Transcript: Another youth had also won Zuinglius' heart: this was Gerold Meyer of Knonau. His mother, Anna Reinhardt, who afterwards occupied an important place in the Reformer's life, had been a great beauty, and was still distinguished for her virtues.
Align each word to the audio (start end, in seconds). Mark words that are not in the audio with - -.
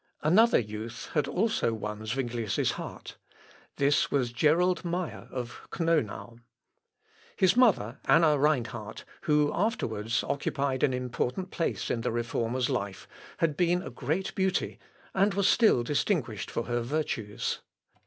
Another 0.23 0.57
youth 0.57 1.09
had 1.13 1.27
also 1.27 1.75
won 1.75 2.07
Zuinglius' 2.07 2.71
heart: 2.71 3.17
this 3.75 4.09
was 4.09 4.33
Gerold 4.33 4.83
Meyer 4.83 5.27
of 5.29 5.67
Knonau. 5.69 6.39
His 7.35 7.55
mother, 7.55 7.99
Anna 8.05 8.35
Reinhardt, 8.39 9.05
who 9.25 9.51
afterwards 9.53 10.23
occupied 10.23 10.81
an 10.81 10.95
important 10.95 11.51
place 11.51 11.91
in 11.91 12.01
the 12.01 12.11
Reformer's 12.11 12.67
life, 12.67 13.07
had 13.37 13.55
been 13.55 13.83
a 13.83 13.91
great 13.91 14.33
beauty, 14.33 14.79
and 15.13 15.35
was 15.35 15.47
still 15.47 15.83
distinguished 15.83 16.49
for 16.49 16.63
her 16.63 16.81
virtues. 16.81 17.59